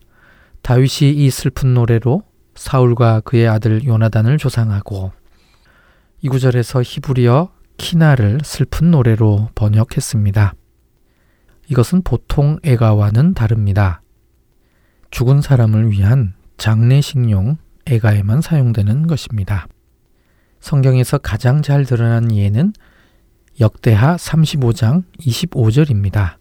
[0.61, 2.23] 다윗이 이 슬픈 노래로
[2.55, 5.13] 사울과 그의 아들 요나단을 조상하고
[6.21, 10.55] 이 구절에서 히브리어 키나를 슬픈 노래로 번역했습니다.
[11.69, 14.03] 이것은 보통 애가와는 다릅니다.
[15.11, 17.57] 죽은 사람을 위한 장례식용
[17.87, 19.67] 애가에만 사용되는 것입니다.
[20.61, 22.73] 성경에서 가장 잘 드러난 예는
[23.61, 26.37] 역대하 35장 25절입니다.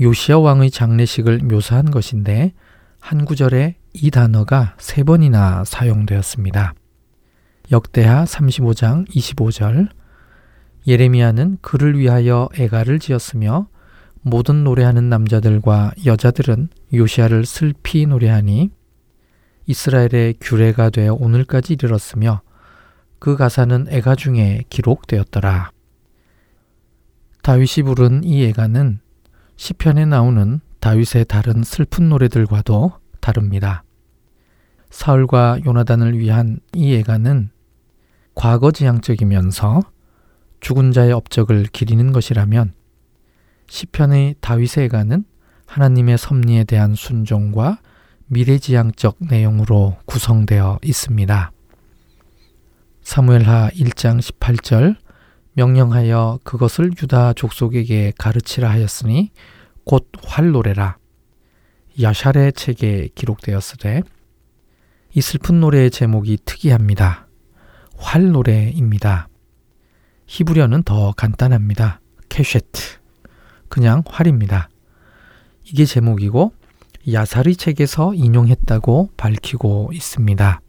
[0.00, 2.52] 요시아 왕의 장례식을 묘사한 것인데
[3.00, 6.74] 한 구절에 이 단어가 세 번이나 사용되었습니다.
[7.70, 9.88] 역대하 35장 25절
[10.88, 13.68] 예레미야는 그를 위하여 애가를 지었으며
[14.22, 18.70] 모든 노래하는 남자들과 여자들은 요시아를 슬피 노래하니
[19.66, 22.40] 이스라엘의 규례가 되어 오늘까지 이르렀으며
[23.18, 25.72] 그 가사는 애가 중에 기록되었더라.
[27.42, 29.00] 다윗이 부른 이 애가는
[29.56, 33.84] 시편에 나오는 다윗의 다른 슬픈 노래들과도 다릅니다.
[34.88, 37.50] 사울과 요나단을 위한 이 예가는
[38.34, 39.82] 과거 지향적이면서
[40.60, 42.72] 죽은 자의 업적을 기리는 것이라면
[43.68, 45.24] 시편의 다윗에 가는
[45.66, 47.78] 하나님의 섭리에 대한 순종과
[48.26, 51.52] 미래지향적 내용으로 구성되어 있습니다.
[53.02, 54.96] 사무엘하 1장 18절
[55.54, 59.30] 명령하여 그것을 유다 족속에게 가르치라 하였으니
[59.84, 60.98] 곧 활노래라.
[62.00, 64.02] 야샬의 책에 기록되었으되
[65.14, 67.26] 이 슬픈 노래의 제목이 특이합니다.
[67.96, 69.28] 활노래입니다.
[70.28, 72.00] 히브리어는 더 간단합니다.
[72.28, 72.98] 캐쉐트.
[73.68, 74.68] 그냥 활입니다.
[75.64, 76.52] 이게 제목이고
[77.10, 80.60] 야사리 책에서 인용했다고 밝히고 있습니다.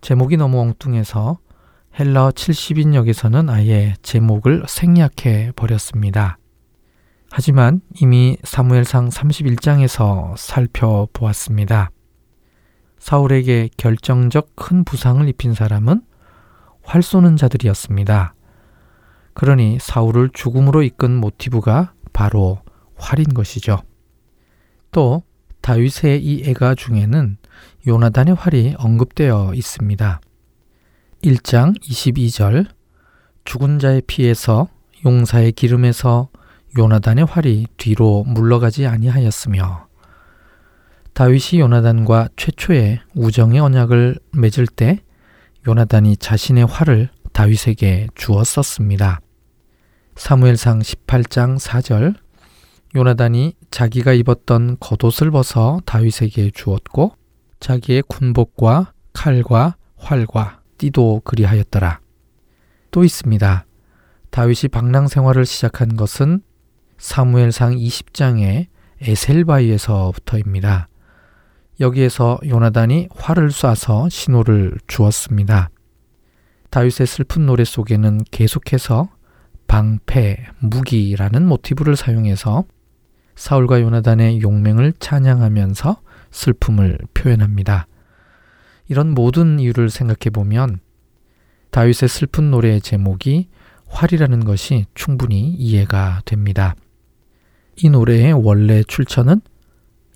[0.00, 1.38] 제목이 너무 엉뚱해서
[1.98, 6.38] 헬러 70인역에서는 아예 제목을 생략해 버렸습니다.
[7.32, 11.90] 하지만 이미 사무엘상 31장에서 살펴보았습니다.
[13.00, 16.02] 사울에게 결정적 큰 부상을 입힌 사람은
[16.82, 18.34] 활 쏘는 자들이었습니다.
[19.34, 22.60] 그러니 사울을 죽음으로 이끈 모티브가 바로
[22.96, 23.82] 활인 것이죠.
[24.92, 25.22] 또
[25.60, 27.36] 다윗의 이 애가 중에는
[27.86, 30.20] 요나단의 활이 언급되어 있습니다.
[31.22, 32.66] 1장 22절
[33.44, 34.68] 죽은 자의 피에서
[35.04, 36.28] 용사의 기름에서
[36.78, 39.88] 요나단의 활이 뒤로 물러가지 아니하였으며
[41.14, 45.00] 다윗이 요나단과 최초의 우정의 언약을 맺을 때
[45.66, 49.20] 요나단이 자신의 활을 다윗에게 주었었습니다.
[50.16, 52.14] 사무엘상 18장 4절
[52.94, 57.12] 요나단이 자기가 입었던 겉옷을 벗어 다윗에게 주었고
[57.60, 62.00] 자기의 군복과 칼과 활과 띠도 그리하였더라.
[62.90, 63.66] 또 있습니다.
[64.30, 66.42] 다윗이 방랑 생활을 시작한 것은
[66.98, 68.66] 사무엘상 20장의
[69.00, 70.88] 에셀바이에서부터입니다.
[71.80, 75.70] 여기에서 요나단이 활을 쏴서 신호를 주었습니다.
[76.70, 79.08] 다윗의 슬픈 노래 속에는 계속해서
[79.66, 82.64] 방패, 무기라는 모티브를 사용해서
[83.34, 86.00] 사울과 요나단의 용맹을 찬양하면서
[86.30, 87.86] 슬픔을 표현합니다.
[88.88, 90.80] 이런 모든 이유를 생각해 보면
[91.70, 93.48] 다윗의 슬픈 노래의 제목이
[93.86, 96.74] 활이라는 것이 충분히 이해가 됩니다.
[97.76, 99.40] 이 노래의 원래 출처는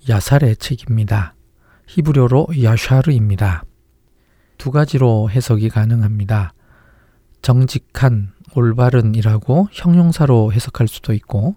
[0.07, 1.35] 야살의 책입니다.
[1.87, 3.63] 히브리어로 야샤르입니다.
[4.57, 6.53] 두 가지로 해석이 가능합니다.
[7.41, 11.55] 정직한, 올바른이라고 형용사로 해석할 수도 있고,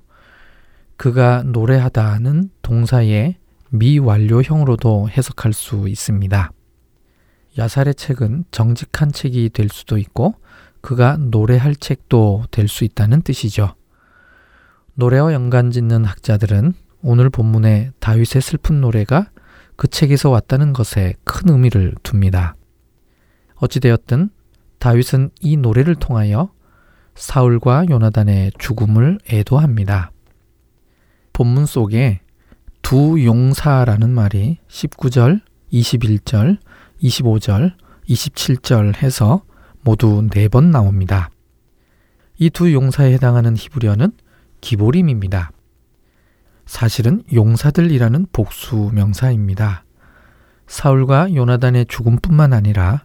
[0.97, 3.37] 그가 노래하다는 동사의
[3.71, 6.51] 미완료형으로도 해석할 수 있습니다.
[7.57, 10.35] 야살의 책은 정직한 책이 될 수도 있고,
[10.81, 13.75] 그가 노래할 책도 될 수 있다는 뜻이죠.
[14.95, 19.31] 노래와 연관 짓는 학자들은 오늘 본문의 다윗의 슬픈 노래가
[19.77, 22.57] 그 책에서 왔다는 것에 큰 의미를 둡니다.
[23.61, 24.31] 어찌되었든
[24.79, 26.51] 다윗은 이 노래를 통하여
[27.15, 30.13] 사울과 요나단의 죽음을 애도합니다.
[31.33, 32.21] 본문 속에
[32.83, 35.41] 두 용사라는 말이 19절,
[35.73, 36.59] 21절,
[37.03, 37.75] 25절,
[38.09, 39.43] 27절 해서
[39.83, 41.31] 모두 네 번 나옵니다.
[42.39, 44.13] 이 두 용사에 해당하는 히브리어는
[44.61, 45.51] 기보림입니다.
[46.67, 49.85] 사실은 용사들이라는 복수 명사입니다.
[50.67, 53.05] 사울과 요나단의 죽음뿐만 아니라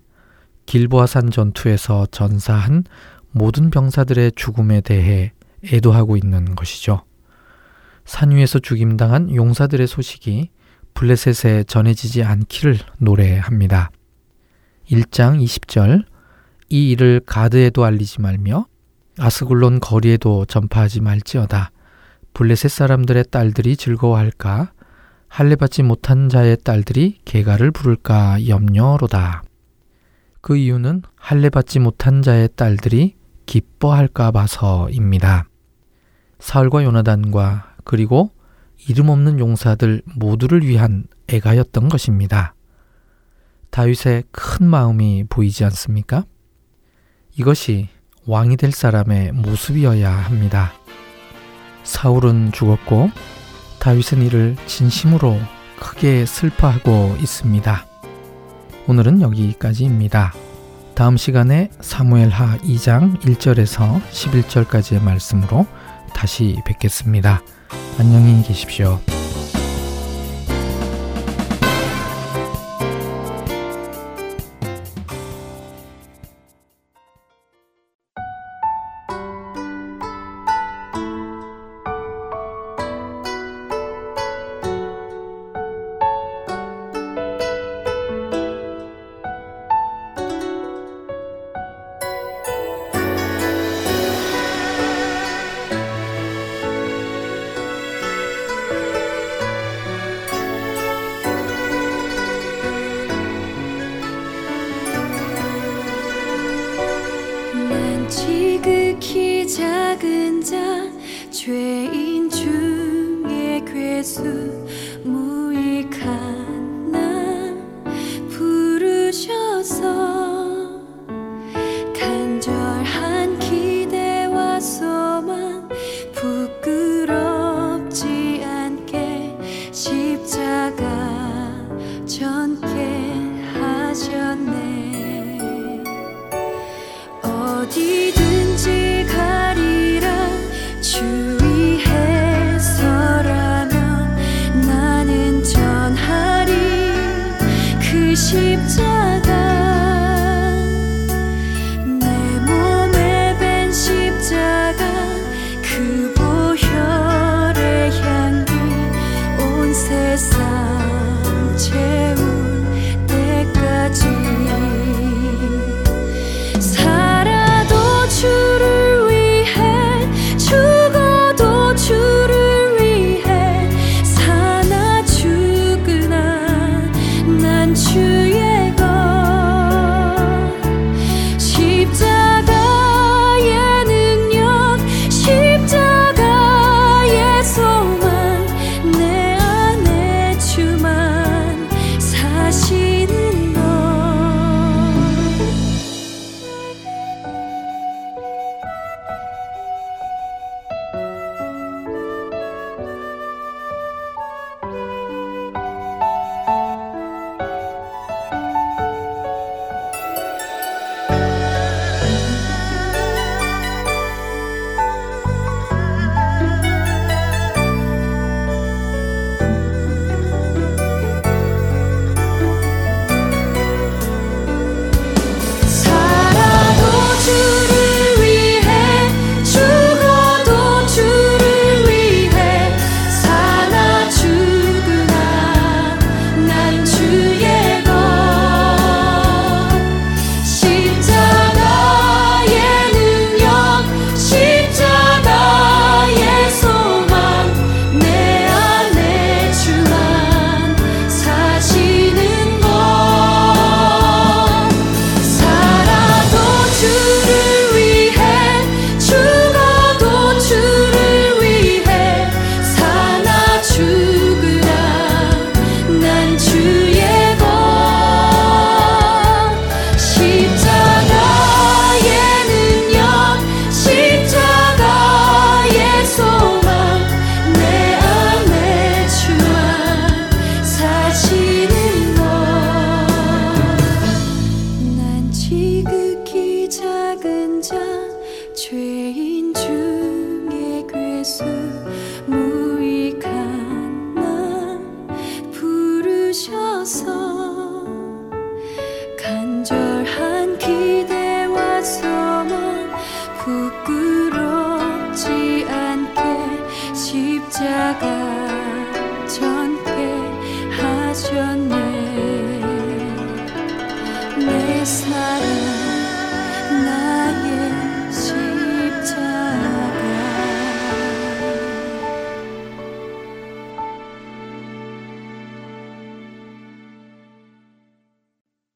[0.65, 2.85] 길보아산 전투에서 전사한
[3.31, 5.31] 모든 병사들의 죽음에 대해
[5.65, 7.03] 애도하고 있는 것이죠.
[8.05, 10.49] 산 위에서 죽임당한 용사들의 소식이
[10.93, 13.91] 블레셋에 전해지지 않기를 노래합니다.
[14.89, 16.03] 1장 20절
[16.69, 18.65] 이 일을 가드에도 알리지 말며
[19.17, 21.71] 아스굴론 거리에도 전파하지 말지어다.
[22.33, 24.71] 블레셋 사람들의 딸들이 즐거워할까?
[25.27, 29.43] 할례받지 못한 자의 딸들이 개가를 부를까 염려로다.
[30.43, 33.15] 그 이유는 할례 받지 못한 자의 딸들이
[33.45, 35.47] 기뻐할까 봐서입니다.
[36.39, 38.29] 사울과 요나단과 그리고
[38.89, 42.55] 이름 없는 용사들 모두를 위한 애가였던 것입니다.
[43.69, 46.25] 다윗의 큰 마음이 보이지 않습니까?
[47.37, 47.87] 이것이
[48.25, 50.73] 왕이 될 사람의 모습이어야 합니다.
[51.83, 53.09] 사울은 죽었고
[53.79, 55.39] 다윗은 이를 진심으로
[55.79, 57.92] 크게 슬퍼하고 있습니다.
[58.87, 60.33] 오늘은 여기까지입니다.
[60.93, 65.65] 다음 시간에 사무엘하 2장 1절에서 11절까지의 말씀으로
[66.13, 67.41] 다시 뵙겠습니다.
[67.97, 68.99] 안녕히 계십시오.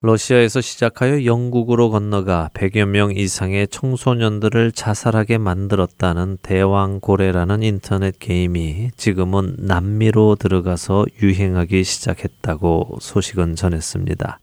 [0.08, 10.38] 러시아에서 시작하여 영국으로 건너가 100여 명 이상의 청소년들을 자살하게 만들었다는 대왕고래라는 인터넷 게임이 지금은 남미로
[10.40, 14.40] 들어가서 유행하기 시작했다고 소식은 전했습니다.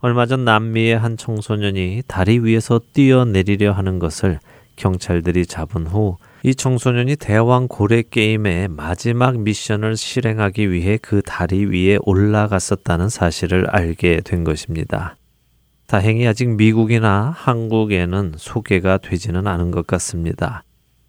[0.00, 4.38] 얼마 전 남미의 한 청소년이 다리 위에서 뛰어내리려 하는 것을
[4.76, 11.96] 경찰들이 잡은 후 이 청소년이 대왕 고래 게임의 마지막 미션을 실행하기 위해 그 다리 위에
[12.02, 15.16] 올라갔었다는 사실을 알게 된 것입니다.
[15.86, 20.64] 다행히 아직 미국이나 한국에는 소개가 되지는 않은 것 같습니다.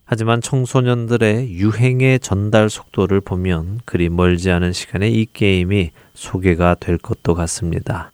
[0.05, 7.35] 하지만 청소년들의 유행의 전달 속도를 보면 그리 멀지 않은 시간에 이 게임이 소개가 될 것도
[7.35, 8.13] 같습니다.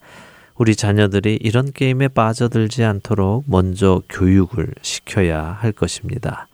[0.56, 6.48] 우리 자녀들이 이런 게임에 빠져들지 않도록 먼저 교육을 시켜야 할 것입니다.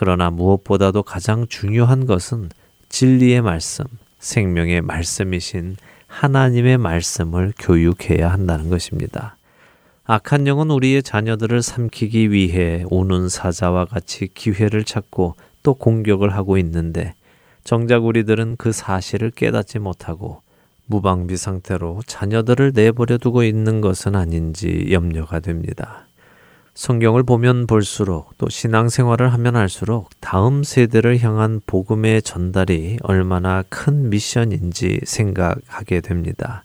[0.00, 2.50] 그러나 무엇보다도 가장 중요한 것은
[2.88, 3.84] 진리의 말씀,
[4.20, 5.76] 생명의 말씀이신
[6.06, 9.36] 하나님의 말씀을 교육해야 한다는 것입니다.
[10.04, 15.34] 악한 영은 우리의 자녀들을 삼키기 위해 오는 사자와 같이 기회를 찾고
[15.64, 17.14] 또 공격을 하고 있는데
[17.64, 20.42] 정작 우리들은 그 사실을 깨닫지 못하고
[20.86, 26.07] 무방비 상태로 자녀들을 내버려 두고 있는 것은 아닌지 염려가 됩니다.
[26.78, 35.00] 성경을 보면 볼수록 또 신앙생활을 하면 할수록 다음 세대를 향한 복음의 전달이 얼마나 큰 미션인지
[35.02, 36.62] 생각하게 됩니다.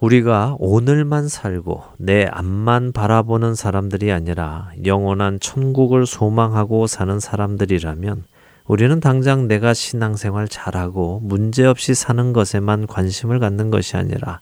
[0.00, 8.24] 우리가 오늘만 살고 내 앞만 바라보는 사람들이 아니라 영원한 천국을 소망하고 사는 사람들이라면
[8.66, 14.40] 우리는 당장 내가 신앙생활 잘하고 문제없이 사는 것에만 관심을 갖는 것이 아니라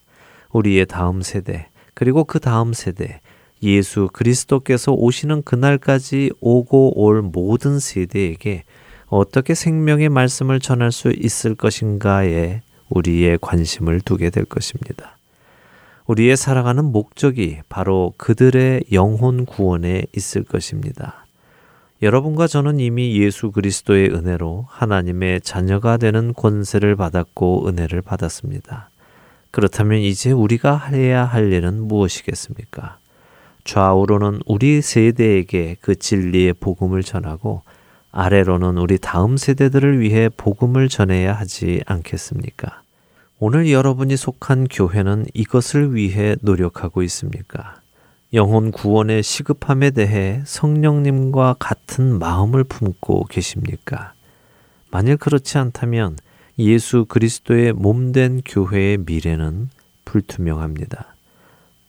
[0.52, 3.20] 우리의 다음 세대, 그리고 그 다음 세대,
[3.62, 8.64] 예수 그리스도께서 오시는 그날까지 오고 올 모든 세대에게
[9.06, 15.16] 어떻게 생명의 말씀을 전할 수 있을 것인가에 우리의 관심을 두게 될 것입니다.
[16.06, 21.26] 우리의 살아가는 목적이 바로 그들의 영혼 구원에 있을 것입니다.
[22.02, 28.90] 여러분과 저는 이미 예수 그리스도의 은혜로 하나님의 자녀가 되는 권세를 받았고 은혜를 받았습니다.
[29.50, 32.98] 그렇다면 이제 우리가 해야 할 일은 무엇이겠습니까?
[33.66, 37.62] 좌우로는 우리 세대에게 그 진리의 복음을 전하고
[38.12, 42.80] 아래로는 우리 다음 세대들을 위해 복음을 전해야 하지 않겠습니까?
[43.38, 47.74] 오늘 여러분이 속한 교회는 이것을 위해 노력하고 있습니까?
[48.32, 54.14] 영혼 구원의 시급함에 대해 성령님과 같은 마음을 품고 계십니까?
[54.90, 56.16] 만일 그렇지 않다면
[56.58, 59.68] 예수 그리스도의 몸된 교회의 미래는
[60.04, 61.15] 불투명합니다.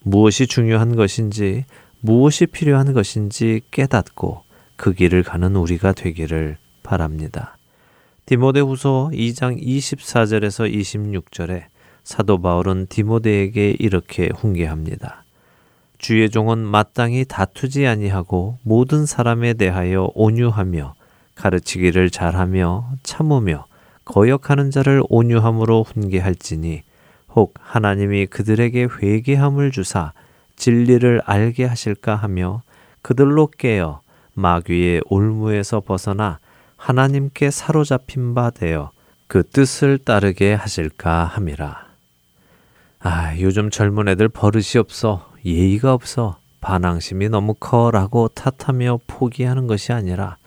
[0.10, 1.66] 무엇이 중요한 것인지
[2.00, 4.44] 무엇이 필요한 것인지 깨닫고
[4.78, 7.58] 그 길을 가는 우리가 되기를 바랍니다.
[8.26, 11.66] 디모데후서 2장 24절에서 26절에
[12.06, 15.26] 사도 바울은 디모데에게 이렇게 훈계합니다.
[15.98, 20.96] 주의 종은 마땅히 다투지 아니하고 모든 사람에 대하여 온유하며
[21.36, 23.66] 가르치기를 잘하며 참으며
[24.06, 26.84] 거역하는 자를 온유함으로 훈계할지니
[27.38, 30.12] 혹 하나님이 그들에게 회개함을 주사
[30.56, 32.64] 진리를 알게 하실까 하며
[33.04, 34.02] 그들로 깨어
[34.34, 36.40] 마귀의 올무에서 벗어나
[36.78, 38.90] 하나님께 사로잡힌 바 되어
[39.28, 41.86] 그 뜻을 따르게 하실까 함이라.
[43.02, 50.38] 아, 요즘 젊은 애들 버릇이 없어, 예의가 없어, 반항심이 너무 커라고 탓하며 포기하는 것이 아니라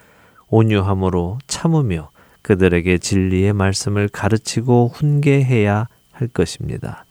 [0.48, 2.10] 온유함으로 참으며
[2.42, 5.86] 그들에게 진리의 말씀을 가르치고 훈계해야
[6.20, 7.04] 할 것입니다.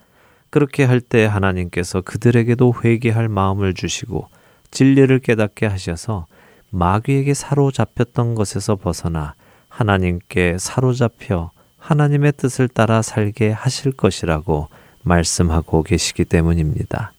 [0.49, 4.27] 그렇게 할 때 하나님께서 그들에게도 회개할 마음을 주시고
[4.71, 6.25] 진리를 깨닫게 하셔서
[6.71, 9.33] 마귀에게 사로잡혔던 것에서 벗어나
[9.67, 14.67] 하나님께 사로잡혀 하나님의 뜻을 따라 살게 하실 것이라고
[15.03, 17.13] 말씀하고 계시기 때문입니다.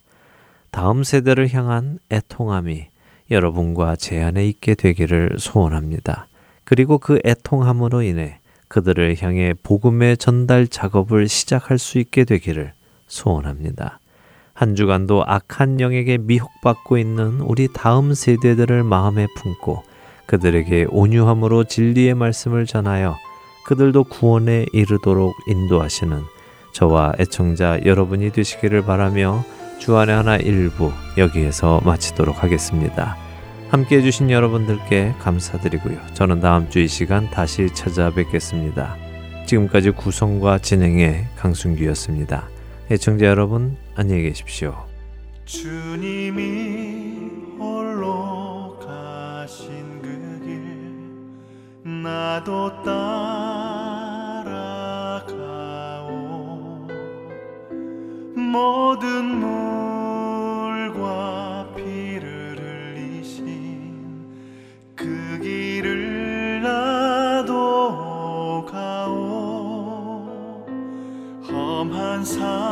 [0.71, 2.87] 다음 세대를 향한 애통함이
[3.31, 6.27] 여러분과 제 안에 있게 되기를 소원합니다.
[6.65, 8.40] 그리고 그 애통함으로 인해
[8.71, 12.73] 그들을 향해 복음의 전달 작업을 시작할 수 있게 되기를
[13.09, 13.99] 소원합니다.
[14.55, 19.83] 한 주간도 악한 영에게 미혹받고 있는 우리 다음 세대들을 마음에 품고
[20.27, 23.17] 그들에게 온유함으로 진리의 말씀을 전하여
[23.67, 26.23] 그들도 구원에 이르도록 인도하시는
[26.73, 29.45] 저와 애청자 여러분이 되시기를 바라며
[29.81, 33.30] 주안의 하나 일부 여기에서 마치도록 하겠습니다.
[33.71, 35.99] 함께 해주신 여러분들께 감사드리고요.
[36.15, 38.97] 저는 다음 주 이 시간 다시 찾아뵙겠습니다.
[39.47, 42.49] 지금까지 구성과 진행의 강순규였습니다.
[42.91, 44.75] 애청자 여러분, 안녕히 계십시오.
[45.45, 47.19] 주님이
[47.59, 50.09] 홀로 가신 그
[50.45, 52.83] 길 나도
[55.23, 56.89] 따라가오
[58.37, 59.30] 모든
[72.25, 72.70] 산